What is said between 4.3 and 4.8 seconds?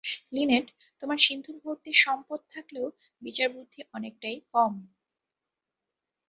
কম!